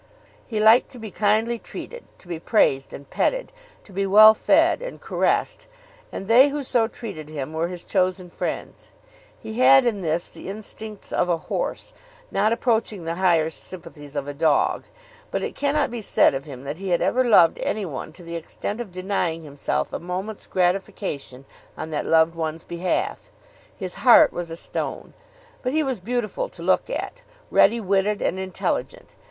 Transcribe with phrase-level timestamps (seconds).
[0.47, 3.51] He liked to be kindly treated, to be praised and petted,
[3.83, 5.67] to be well fed and caressed;
[6.11, 8.91] and they who so treated him were his chosen friends.
[9.37, 11.93] He had in this the instincts of a horse,
[12.31, 14.85] not approaching the higher sympathies of a dog.
[15.29, 18.23] But it cannot be said of him that he had ever loved any one to
[18.23, 21.45] the extent of denying himself a moment's gratification
[21.77, 23.29] on that loved one's behalf.
[23.77, 25.13] His heart was a stone.
[25.61, 27.21] But he was beautiful to look at,
[27.51, 29.15] ready witted, and intelligent.